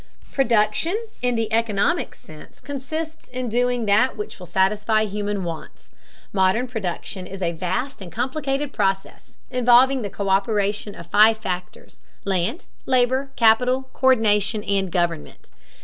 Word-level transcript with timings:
Production 0.31 0.97
in 1.21 1.35
the 1.35 1.53
economic 1.53 2.15
sense 2.15 2.59
consists 2.59 3.27
in 3.29 3.49
doing 3.49 3.85
that 3.85 4.17
which 4.17 4.39
will 4.39 4.47
satisfy 4.47 5.05
human 5.05 5.43
wants. 5.43 5.91
Modern 6.33 6.67
production 6.67 7.27
is 7.27 7.39
a 7.39 7.51
vast 7.51 8.01
and 8.01 8.11
complicated 8.11 8.73
process, 8.73 9.35
involving 9.51 10.01
the 10.01 10.09
co÷peration 10.09 10.99
of 10.99 11.05
five 11.05 11.37
factors: 11.37 11.99
land, 12.25 12.65
labor, 12.87 13.29
capital, 13.35 13.91
co÷rdination, 13.93 14.65
and 14.67 14.91
government. 14.91 15.51